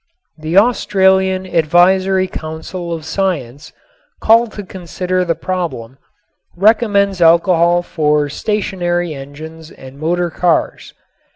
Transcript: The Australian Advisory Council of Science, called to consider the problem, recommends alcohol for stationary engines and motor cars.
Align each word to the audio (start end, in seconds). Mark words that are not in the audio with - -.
The 0.39 0.57
Australian 0.57 1.45
Advisory 1.45 2.25
Council 2.27 2.91
of 2.91 3.05
Science, 3.05 3.71
called 4.19 4.51
to 4.53 4.63
consider 4.63 5.23
the 5.23 5.35
problem, 5.35 5.99
recommends 6.57 7.21
alcohol 7.21 7.83
for 7.83 8.27
stationary 8.27 9.13
engines 9.13 9.69
and 9.69 9.99
motor 9.99 10.31
cars. 10.31 10.95